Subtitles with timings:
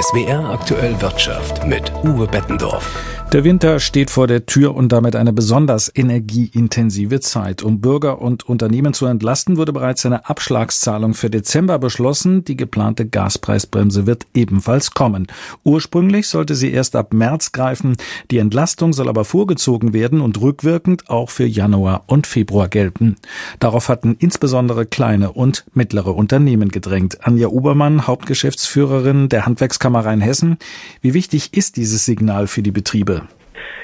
[0.00, 2.86] SWR aktuell Wirtschaft mit Uwe Bettendorf.
[3.32, 7.62] Der Winter steht vor der Tür und damit eine besonders energieintensive Zeit.
[7.62, 12.42] Um Bürger und Unternehmen zu entlasten, wurde bereits eine Abschlagszahlung für Dezember beschlossen.
[12.44, 15.26] Die geplante Gaspreisbremse wird ebenfalls kommen.
[15.62, 17.98] Ursprünglich sollte sie erst ab März greifen.
[18.30, 23.16] Die Entlastung soll aber vorgezogen werden und rückwirkend auch für Januar und Februar gelten.
[23.58, 27.18] Darauf hatten insbesondere kleine und mittlere Unternehmen gedrängt.
[27.26, 30.56] Anja Ubermann, Hauptgeschäftsführerin der Handwerkskammer Rheinhessen.
[31.02, 33.18] Wie wichtig ist dieses Signal für die Betriebe?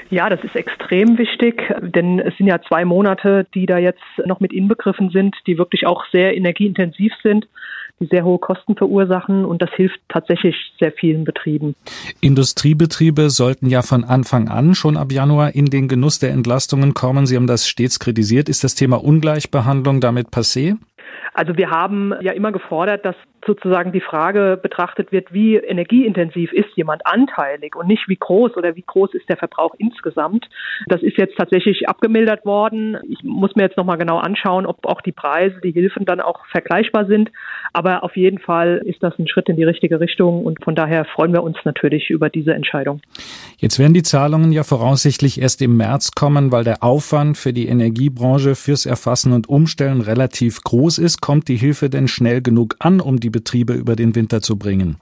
[0.09, 4.39] Ja, das ist extrem wichtig, denn es sind ja zwei Monate, die da jetzt noch
[4.39, 7.47] mit inbegriffen sind, die wirklich auch sehr energieintensiv sind,
[7.99, 11.75] die sehr hohe Kosten verursachen und das hilft tatsächlich sehr vielen Betrieben.
[12.21, 17.25] Industriebetriebe sollten ja von Anfang an schon ab Januar in den Genuss der Entlastungen kommen.
[17.25, 18.49] Sie haben das stets kritisiert.
[18.49, 20.77] Ist das Thema Ungleichbehandlung damit passé?
[21.33, 23.15] Also wir haben ja immer gefordert, dass
[23.45, 28.75] sozusagen die Frage betrachtet wird, wie energieintensiv ist jemand anteilig und nicht wie groß oder
[28.75, 30.47] wie groß ist der Verbrauch insgesamt.
[30.87, 32.97] Das ist jetzt tatsächlich abgemildert worden.
[33.07, 36.45] Ich muss mir jetzt nochmal genau anschauen, ob auch die Preise, die Hilfen dann auch
[36.47, 37.31] vergleichbar sind.
[37.73, 41.05] Aber auf jeden Fall ist das ein Schritt in die richtige Richtung und von daher
[41.05, 43.01] freuen wir uns natürlich über diese Entscheidung.
[43.57, 47.67] Jetzt werden die Zahlungen ja voraussichtlich erst im März kommen, weil der Aufwand für die
[47.67, 51.21] Energiebranche fürs Erfassen und Umstellen relativ groß ist.
[51.21, 54.95] Kommt die Hilfe denn schnell genug an, um die Betriebe über den Winter zu bringen?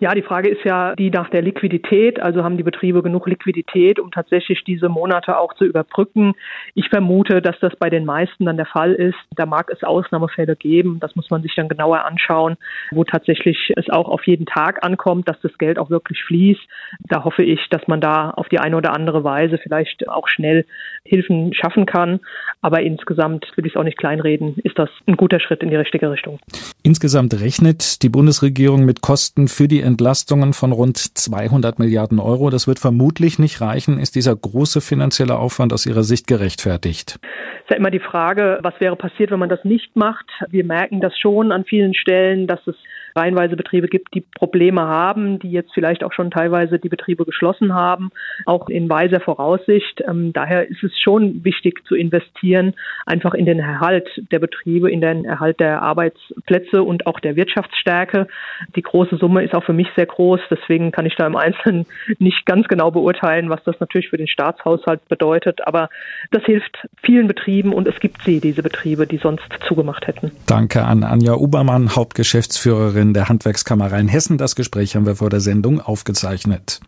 [0.00, 2.20] Ja, die Frage ist ja die nach der Liquidität.
[2.20, 6.34] Also haben die Betriebe genug Liquidität, um tatsächlich diese Monate auch zu überbrücken?
[6.74, 9.18] Ich vermute, dass das bei den meisten dann der Fall ist.
[9.36, 10.98] Da mag es Ausnahmefälle geben.
[11.00, 12.56] Das muss man sich dann genauer anschauen,
[12.90, 16.62] wo tatsächlich es auch auf jeden Tag ankommt, dass das Geld auch wirklich fließt.
[17.08, 20.66] Da hoffe ich, dass man da auf die eine oder andere Weise vielleicht auch schnell
[21.04, 22.20] Hilfen schaffen kann.
[22.62, 25.76] Aber insgesamt will ich es auch nicht kleinreden, ist das ein guter Schritt in die
[25.76, 26.40] richtige Richtung.
[26.82, 32.50] Insgesamt rechnet die Bundesregierung mit Kosten für die Entlastungen von rund 200 Milliarden Euro.
[32.50, 33.98] Das wird vermutlich nicht reichen.
[33.98, 37.20] Ist dieser große finanzielle Aufwand aus Ihrer Sicht gerechtfertigt?
[37.64, 40.26] ist ja immer die Frage, was wäre passiert, wenn man das nicht macht.
[40.50, 42.76] Wir merken das schon an vielen Stellen, dass es
[43.16, 47.74] reihenweise Betriebe gibt, die Probleme haben, die jetzt vielleicht auch schon teilweise die Betriebe geschlossen
[47.74, 48.10] haben,
[48.44, 50.02] auch in weiser Voraussicht.
[50.06, 52.74] Ähm, daher ist es schon wichtig zu investieren,
[53.06, 58.26] einfach in den Erhalt der Betriebe, in den Erhalt der Arbeitsplätze und auch der Wirtschaftsstärke.
[58.74, 61.86] Die große Summe ist auch für mich sehr groß, deswegen kann ich da im Einzelnen
[62.18, 65.66] nicht ganz genau beurteilen, was das natürlich für den Staatshaushalt bedeutet.
[65.66, 65.88] Aber
[66.32, 70.32] das hilft vielen Betrieben und es gibt sie, diese Betriebe, die sonst zugemacht hätten.
[70.46, 74.38] Danke an Anja Ubermann, Hauptgeschäftsführerin der Handwerkskammer Rheinhessen.
[74.38, 76.80] Das Gespräch haben wir vor der Sendung aufgezeichnet.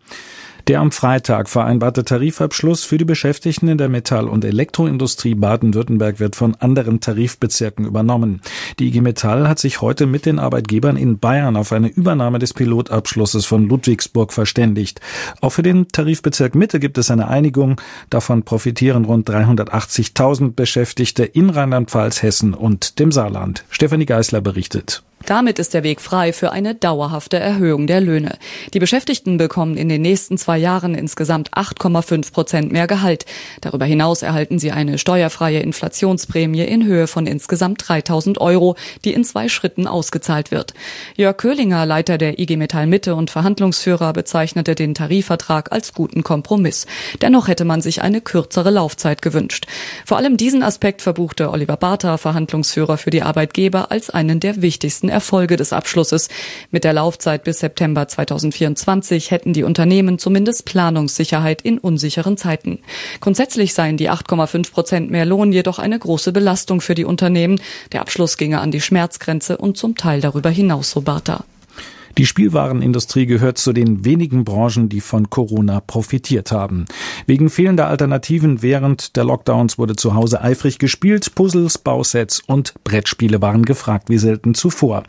[0.67, 6.35] Der am Freitag vereinbarte Tarifabschluss für die Beschäftigten in der Metall- und Elektroindustrie Baden-Württemberg wird
[6.35, 8.41] von anderen Tarifbezirken übernommen.
[8.77, 12.53] Die IG Metall hat sich heute mit den Arbeitgebern in Bayern auf eine Übernahme des
[12.53, 14.99] Pilotabschlusses von Ludwigsburg verständigt.
[15.39, 17.79] Auch für den Tarifbezirk Mitte gibt es eine Einigung.
[18.09, 23.63] Davon profitieren rund 380.000 Beschäftigte in Rheinland-Pfalz, Hessen und dem Saarland.
[23.69, 25.01] Stefanie Geisler berichtet.
[25.27, 28.37] Damit ist der Weg frei für eine dauerhafte Erhöhung der Löhne.
[28.73, 33.25] Die Beschäftigten bekommen in den nächsten zwei Jahren insgesamt 8,5 Prozent mehr Gehalt.
[33.59, 39.25] Darüber hinaus erhalten sie eine steuerfreie Inflationsprämie in Höhe von insgesamt 3000 Euro, die in
[39.25, 40.73] zwei Schritten ausgezahlt wird.
[41.17, 46.85] Jörg Köhlinger, Leiter der IG Metall Mitte und Verhandlungsführer, bezeichnete den Tarifvertrag als guten Kompromiss.
[47.21, 49.65] Dennoch hätte man sich eine kürzere Laufzeit gewünscht.
[50.05, 55.16] Vor allem diesen Aspekt verbuchte Oliver Bartha, Verhandlungsführer für die Arbeitgeber, als einen der wichtigsten
[55.17, 56.29] Erfolge des Abschlusses.
[56.69, 62.77] Mit der Laufzeit bis September 2024 hätten die Unternehmen zumindest Planungssicherheit in unsicheren Zeiten.
[63.19, 67.59] Grundsätzlich seien die 8,5 Prozent mehr Lohn jedoch eine große Belastung für die Unternehmen.
[67.93, 71.45] Der Abschluss ginge an die Schmerzgrenze und zum Teil darüber hinaus, so Bartha.
[72.17, 76.85] Die Spielwarenindustrie gehört zu den wenigen Branchen, die von Corona profitiert haben.
[77.27, 83.39] Wegen fehlender Alternativen während der Lockdowns wurde zu Hause eifrig gespielt, Puzzles, Bausets und Brettspiele
[83.41, 85.03] waren gefragt wie selten zuvor.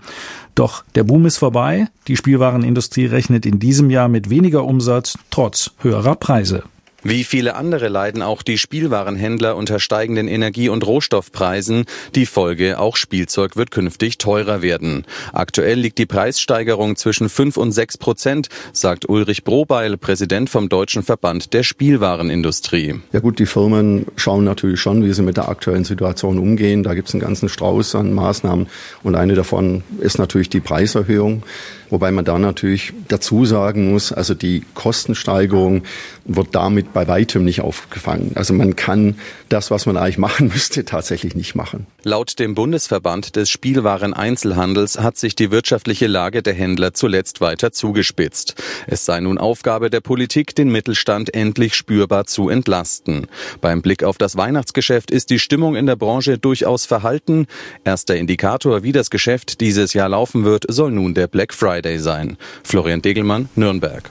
[0.54, 5.70] Doch der Boom ist vorbei, die Spielwarenindustrie rechnet in diesem Jahr mit weniger Umsatz trotz
[5.78, 6.64] höherer Preise.
[7.04, 11.84] Wie viele andere leiden auch die Spielwarenhändler unter steigenden Energie- und Rohstoffpreisen.
[12.16, 15.04] Die Folge, auch Spielzeug wird künftig teurer werden.
[15.32, 21.04] Aktuell liegt die Preissteigerung zwischen 5 und 6 Prozent, sagt Ulrich Brobeil, Präsident vom Deutschen
[21.04, 22.96] Verband der Spielwarenindustrie.
[23.12, 26.82] Ja gut, die Firmen schauen natürlich schon, wie sie mit der aktuellen Situation umgehen.
[26.82, 28.66] Da gibt es einen ganzen Strauß an Maßnahmen
[29.04, 31.44] und eine davon ist natürlich die Preiserhöhung.
[31.90, 35.84] Wobei man da natürlich dazu sagen muss, also die Kostensteigerung
[36.26, 38.32] wird damit bei weitem nicht aufgefangen.
[38.34, 39.18] Also man kann
[39.48, 41.86] das, was man eigentlich machen müsste, tatsächlich nicht machen.
[42.02, 48.54] Laut dem Bundesverband des Spielwareneinzelhandels hat sich die wirtschaftliche Lage der Händler zuletzt weiter zugespitzt.
[48.86, 53.26] Es sei nun Aufgabe der Politik, den Mittelstand endlich spürbar zu entlasten.
[53.60, 57.46] Beim Blick auf das Weihnachtsgeschäft ist die Stimmung in der Branche durchaus verhalten.
[57.84, 62.36] Erster Indikator, wie das Geschäft dieses Jahr laufen wird, soll nun der Black Friday sein.
[62.62, 64.08] Florian Degelmann, Nürnberg.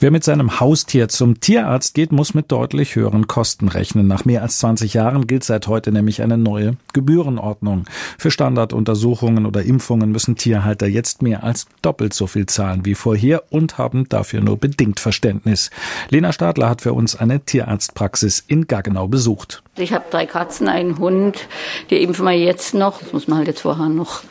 [0.00, 4.06] Wer mit seinem Haustier zum Tierarzt geht, muss mit deutlich höheren Kosten rechnen.
[4.06, 7.84] Nach mehr als 20 Jahren gilt seit heute nämlich eine neue Gebührenordnung.
[8.18, 13.42] Für Standarduntersuchungen oder Impfungen müssen Tierhalter jetzt mehr als doppelt so viel zahlen wie vorher
[13.50, 15.70] und haben dafür nur bedingt Verständnis.
[16.10, 19.63] Lena Stadler hat für uns eine Tierarztpraxis in Gaggenau besucht.
[19.76, 21.48] Ich habe drei Katzen, einen Hund,
[21.90, 23.00] die impfen wir jetzt noch.
[23.00, 24.22] Das muss man halt jetzt vorher noch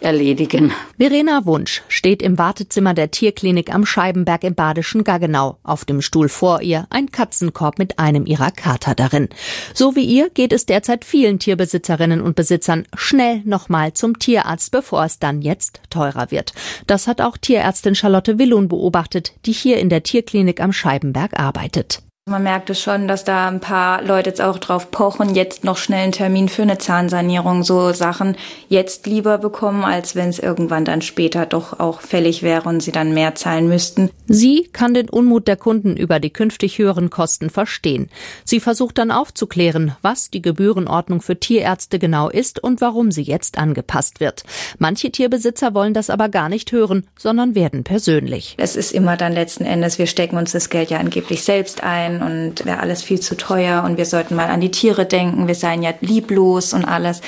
[0.00, 0.72] erledigen.
[0.98, 5.56] Verena Wunsch steht im Wartezimmer der Tierklinik am Scheibenberg im badischen Gaggenau.
[5.62, 9.30] Auf dem Stuhl vor ihr ein Katzenkorb mit einem ihrer Kater darin.
[9.72, 15.04] So wie ihr geht es derzeit vielen Tierbesitzerinnen und Besitzern schnell nochmal zum Tierarzt, bevor
[15.04, 16.52] es dann jetzt teurer wird.
[16.86, 22.02] Das hat auch Tierärztin Charlotte Willun beobachtet, die hier in der Tierklinik am Scheibenberg arbeitet.
[22.26, 25.78] Man merkt es schon, dass da ein paar Leute jetzt auch drauf pochen, jetzt noch
[25.78, 28.36] schnell einen Termin für eine Zahnsanierung, so Sachen
[28.68, 32.92] jetzt lieber bekommen, als wenn es irgendwann dann später doch auch fällig wäre und sie
[32.92, 34.10] dann mehr zahlen müssten.
[34.28, 38.10] Sie kann den Unmut der Kunden über die künftig höheren Kosten verstehen.
[38.44, 43.56] Sie versucht dann aufzuklären, was die Gebührenordnung für Tierärzte genau ist und warum sie jetzt
[43.58, 44.44] angepasst wird.
[44.78, 48.54] Manche Tierbesitzer wollen das aber gar nicht hören, sondern werden persönlich.
[48.58, 52.09] Es ist immer dann letzten Endes, wir stecken uns das Geld ja angeblich selbst ein
[52.16, 55.54] und wäre alles viel zu teuer und wir sollten mal an die Tiere denken, wir
[55.54, 57.20] seien ja lieblos und alles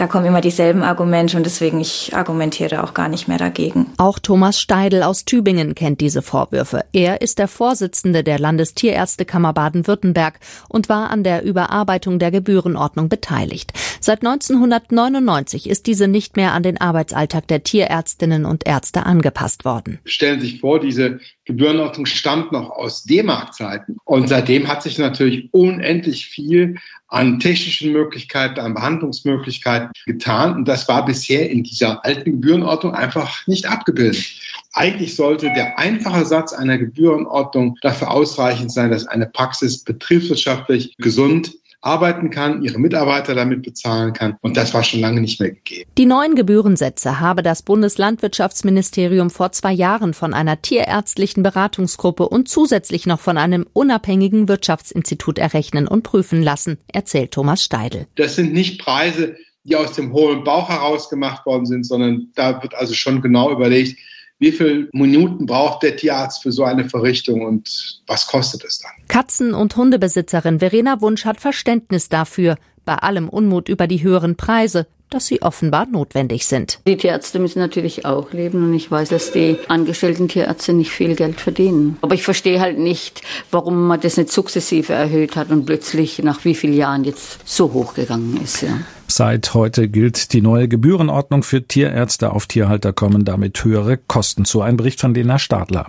[0.00, 3.92] da kommen immer dieselben Argumente und deswegen ich argumentiere auch gar nicht mehr dagegen.
[3.98, 6.86] Auch Thomas Steidel aus Tübingen kennt diese Vorwürfe.
[6.94, 13.74] Er ist der Vorsitzende der Landestierärztekammer Baden-Württemberg und war an der Überarbeitung der Gebührenordnung beteiligt.
[14.02, 19.98] Seit 1999 ist diese nicht mehr an den Arbeitsalltag der Tierärztinnen und Ärzte angepasst worden.
[20.06, 23.98] Stellen Sie sich vor, diese Gebührenordnung stammt noch aus D-Mark-Zeiten.
[24.04, 26.76] Und seitdem hat sich natürlich unendlich viel
[27.08, 30.54] an technischen Möglichkeiten, an Behandlungsmöglichkeiten getan.
[30.54, 34.24] Und das war bisher in dieser alten Gebührenordnung einfach nicht abgebildet.
[34.72, 41.52] Eigentlich sollte der einfache Satz einer Gebührenordnung dafür ausreichend sein, dass eine Praxis betriebswirtschaftlich gesund
[41.82, 44.36] arbeiten kann, ihre Mitarbeiter damit bezahlen kann.
[44.42, 45.90] Und das war schon lange nicht mehr gegeben.
[45.96, 53.06] Die neuen Gebührensätze habe das Bundeslandwirtschaftsministerium vor zwei Jahren von einer tierärztlichen Beratungsgruppe und zusätzlich
[53.06, 58.06] noch von einem unabhängigen Wirtschaftsinstitut errechnen und prüfen lassen, erzählt Thomas Steidel.
[58.16, 62.62] Das sind nicht Preise, die aus dem hohlen Bauch heraus gemacht worden sind, sondern da
[62.62, 63.98] wird also schon genau überlegt,
[64.40, 68.90] wie viele Minuten braucht der Tierarzt für so eine Verrichtung und was kostet es dann?
[69.06, 72.56] Katzen- und Hundebesitzerin Verena Wunsch hat Verständnis dafür,
[72.86, 76.80] bei allem Unmut über die höheren Preise, dass sie offenbar notwendig sind.
[76.86, 81.14] Die Tierärzte müssen natürlich auch leben und ich weiß, dass die angestellten Tierärzte nicht viel
[81.16, 81.98] Geld verdienen.
[82.00, 86.44] Aber ich verstehe halt nicht, warum man das nicht sukzessive erhöht hat und plötzlich nach
[86.44, 88.62] wie vielen Jahren jetzt so hochgegangen ist.
[88.62, 88.78] Ja.
[89.10, 92.32] Seit heute gilt die neue Gebührenordnung für Tierärzte.
[92.32, 94.62] Auf Tierhalter kommen damit höhere Kosten zu.
[94.62, 95.86] Ein Bericht von Lena Stadler.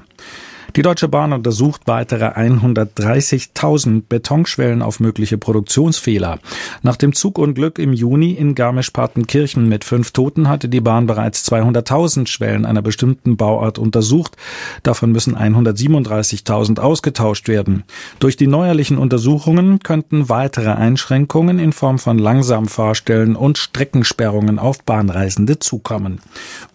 [0.77, 6.39] Die Deutsche Bahn untersucht weitere 130.000 Betonschwellen auf mögliche Produktionsfehler.
[6.81, 12.27] Nach dem Zugunglück im Juni in Garmisch-Partenkirchen mit fünf Toten hatte die Bahn bereits 200.000
[12.27, 14.37] Schwellen einer bestimmten Bauart untersucht.
[14.83, 17.83] Davon müssen 137.000 ausgetauscht werden.
[18.19, 25.59] Durch die neuerlichen Untersuchungen könnten weitere Einschränkungen in Form von Langsamfahrstellen und Streckensperrungen auf Bahnreisende
[25.59, 26.21] zukommen.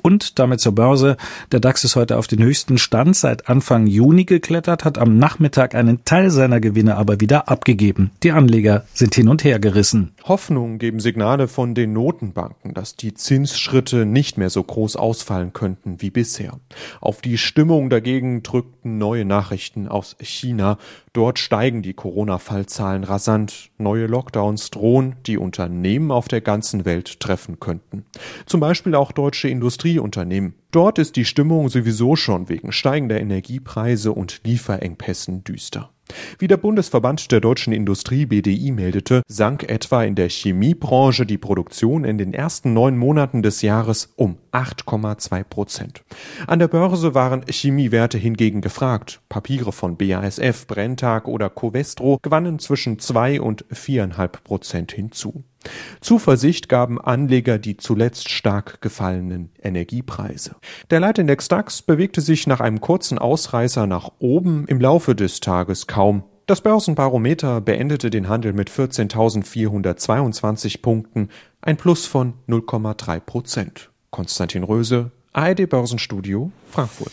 [0.02, 1.16] Und damit zur Börse.
[1.50, 3.48] Der DAX ist heute auf den höchsten Stand seit
[3.86, 8.10] Anfang Juni geklettert, hat am Nachmittag einen Teil seiner Gewinne aber wieder abgegeben.
[8.24, 10.12] Die Anleger sind hin und her gerissen.
[10.24, 16.02] Hoffnung geben Signale von den Notenbanken, dass die Zinsschritte nicht mehr so groß ausfallen könnten
[16.02, 16.58] wie bisher.
[17.00, 20.78] Auf die Stimmung dagegen drückten neue Nachrichten aus China.
[21.12, 23.70] Dort steigen die Corona-Fallzahlen rasant.
[23.78, 28.04] Neue Lockdowns drohen, die Unternehmen auf der ganzen Welt treffen könnten.
[28.46, 30.54] Zum Beispiel auch deutsche Industrieunternehmen.
[30.76, 35.88] Dort ist die Stimmung sowieso schon wegen steigender Energiepreise und Lieferengpässen düster.
[36.38, 42.04] Wie der Bundesverband der deutschen Industrie BDI meldete, sank etwa in der Chemiebranche die Produktion
[42.04, 46.04] in den ersten neun Monaten des Jahres um 8,2 Prozent.
[46.46, 49.22] An der Börse waren Chemiewerte hingegen gefragt.
[49.36, 55.44] Papiere von BASF, Brenntag oder Covestro gewannen zwischen zwei und viereinhalb Prozent hinzu.
[56.00, 60.56] Zuversicht gaben Anleger die zuletzt stark gefallenen Energiepreise.
[60.88, 65.86] Der Leitindex DAX bewegte sich nach einem kurzen Ausreißer nach oben im Laufe des Tages
[65.86, 66.24] kaum.
[66.46, 71.28] Das Börsenbarometer beendete den Handel mit 14.422 Punkten,
[71.60, 73.90] ein Plus von 0,3 Prozent.
[74.10, 77.12] Konstantin Röse, ARD Börsenstudio, Frankfurt.